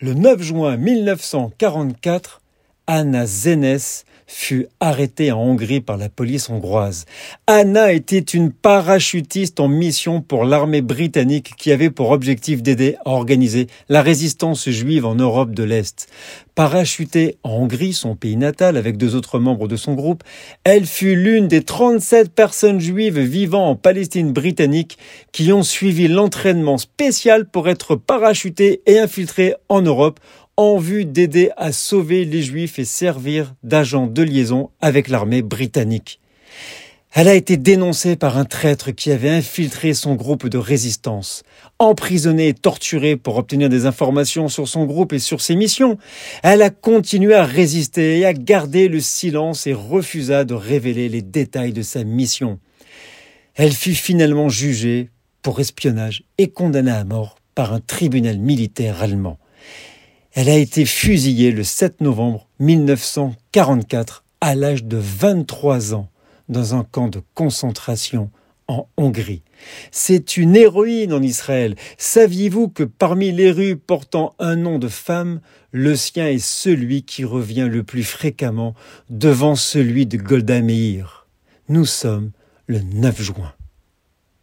Le 0.00 0.14
9 0.14 0.40
juin 0.40 0.76
1944, 0.76 2.40
Anna 2.86 3.26
Zenes 3.26 4.04
fut 4.28 4.68
arrêtée 4.78 5.32
en 5.32 5.40
Hongrie 5.40 5.80
par 5.80 5.96
la 5.96 6.08
police 6.08 6.50
hongroise. 6.50 7.06
Anna 7.46 7.92
était 7.92 8.18
une 8.18 8.52
parachutiste 8.52 9.58
en 9.58 9.68
mission 9.68 10.20
pour 10.20 10.44
l'armée 10.44 10.82
britannique 10.82 11.54
qui 11.56 11.72
avait 11.72 11.90
pour 11.90 12.10
objectif 12.10 12.62
d'aider 12.62 12.96
à 13.04 13.10
organiser 13.10 13.66
la 13.88 14.02
résistance 14.02 14.68
juive 14.68 15.06
en 15.06 15.14
Europe 15.14 15.52
de 15.52 15.64
l'Est. 15.64 16.08
Parachutée 16.54 17.38
en 17.42 17.52
Hongrie, 17.52 17.94
son 17.94 18.16
pays 18.16 18.36
natal, 18.36 18.76
avec 18.76 18.96
deux 18.96 19.14
autres 19.14 19.38
membres 19.38 19.66
de 19.66 19.76
son 19.76 19.94
groupe, 19.94 20.22
elle 20.64 20.86
fut 20.86 21.16
l'une 21.16 21.48
des 21.48 21.62
37 21.62 22.30
personnes 22.30 22.80
juives 22.80 23.18
vivant 23.18 23.70
en 23.70 23.76
Palestine 23.76 24.32
britannique 24.32 24.98
qui 25.32 25.52
ont 25.52 25.62
suivi 25.62 26.06
l'entraînement 26.06 26.76
spécial 26.76 27.48
pour 27.48 27.68
être 27.68 27.96
parachutées 27.96 28.82
et 28.86 28.98
infiltrées 28.98 29.54
en 29.68 29.80
Europe 29.80 30.20
en 30.58 30.76
vue 30.76 31.04
d'aider 31.04 31.50
à 31.56 31.70
sauver 31.70 32.24
les 32.24 32.42
Juifs 32.42 32.80
et 32.80 32.84
servir 32.84 33.54
d'agent 33.62 34.08
de 34.08 34.22
liaison 34.22 34.70
avec 34.80 35.06
l'armée 35.06 35.40
britannique. 35.40 36.20
Elle 37.12 37.28
a 37.28 37.36
été 37.36 37.56
dénoncée 37.56 38.16
par 38.16 38.36
un 38.36 38.44
traître 38.44 38.90
qui 38.90 39.12
avait 39.12 39.30
infiltré 39.30 39.94
son 39.94 40.16
groupe 40.16 40.48
de 40.48 40.58
résistance, 40.58 41.44
emprisonnée 41.78 42.48
et 42.48 42.54
torturée 42.54 43.16
pour 43.16 43.36
obtenir 43.36 43.68
des 43.68 43.86
informations 43.86 44.48
sur 44.48 44.66
son 44.66 44.84
groupe 44.84 45.12
et 45.12 45.20
sur 45.20 45.40
ses 45.40 45.54
missions. 45.54 45.96
Elle 46.42 46.62
a 46.62 46.70
continué 46.70 47.34
à 47.34 47.44
résister 47.44 48.18
et 48.18 48.26
à 48.26 48.32
garder 48.32 48.88
le 48.88 48.98
silence 48.98 49.68
et 49.68 49.74
refusa 49.74 50.44
de 50.44 50.54
révéler 50.54 51.08
les 51.08 51.22
détails 51.22 51.72
de 51.72 51.82
sa 51.82 52.02
mission. 52.02 52.58
Elle 53.54 53.72
fut 53.72 53.94
finalement 53.94 54.48
jugée 54.48 55.10
pour 55.40 55.60
espionnage 55.60 56.24
et 56.36 56.48
condamnée 56.48 56.90
à 56.90 57.04
mort 57.04 57.36
par 57.54 57.72
un 57.72 57.80
tribunal 57.80 58.38
militaire 58.38 59.04
allemand. 59.04 59.38
Elle 60.40 60.50
a 60.50 60.56
été 60.56 60.84
fusillée 60.84 61.50
le 61.50 61.64
7 61.64 62.00
novembre 62.00 62.46
1944 62.60 64.22
à 64.40 64.54
l'âge 64.54 64.84
de 64.84 64.96
23 64.96 65.94
ans 65.94 66.10
dans 66.48 66.76
un 66.76 66.84
camp 66.84 67.08
de 67.08 67.20
concentration 67.34 68.30
en 68.68 68.86
Hongrie. 68.96 69.42
C'est 69.90 70.36
une 70.36 70.54
héroïne 70.54 71.12
en 71.12 71.22
Israël. 71.22 71.74
Saviez-vous 71.96 72.68
que 72.68 72.84
parmi 72.84 73.32
les 73.32 73.50
rues 73.50 73.74
portant 73.74 74.36
un 74.38 74.54
nom 74.54 74.78
de 74.78 74.86
femme, 74.86 75.40
le 75.72 75.96
sien 75.96 76.28
est 76.28 76.38
celui 76.38 77.02
qui 77.02 77.24
revient 77.24 77.68
le 77.68 77.82
plus 77.82 78.04
fréquemment 78.04 78.76
devant 79.10 79.56
celui 79.56 80.06
de 80.06 80.18
Golda 80.18 80.60
Meir? 80.60 81.26
Nous 81.68 81.84
sommes 81.84 82.30
le 82.68 82.78
9 82.78 83.20
juin. 83.20 83.54